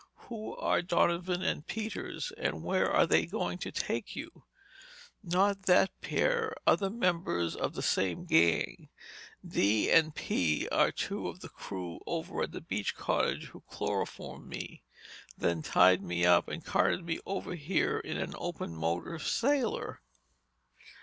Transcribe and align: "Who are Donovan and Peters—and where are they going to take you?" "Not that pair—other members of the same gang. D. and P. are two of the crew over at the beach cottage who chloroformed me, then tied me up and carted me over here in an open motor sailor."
"Who 0.29 0.55
are 0.55 0.81
Donovan 0.81 1.43
and 1.43 1.67
Peters—and 1.67 2.63
where 2.63 2.89
are 2.91 3.05
they 3.05 3.27
going 3.27 3.59
to 3.59 3.71
take 3.71 4.15
you?" 4.15 4.45
"Not 5.21 5.67
that 5.67 5.91
pair—other 6.01 6.89
members 6.89 7.55
of 7.55 7.75
the 7.75 7.83
same 7.83 8.25
gang. 8.25 8.89
D. 9.47 9.91
and 9.91 10.15
P. 10.15 10.67
are 10.69 10.91
two 10.91 11.27
of 11.27 11.41
the 11.41 11.49
crew 11.49 11.99
over 12.07 12.41
at 12.41 12.51
the 12.51 12.61
beach 12.61 12.95
cottage 12.95 13.49
who 13.49 13.61
chloroformed 13.69 14.47
me, 14.47 14.81
then 15.37 15.61
tied 15.61 16.01
me 16.01 16.25
up 16.25 16.47
and 16.47 16.65
carted 16.65 17.05
me 17.05 17.19
over 17.27 17.53
here 17.53 17.99
in 17.99 18.17
an 18.17 18.33
open 18.39 18.73
motor 18.75 19.19
sailor." 19.19 20.01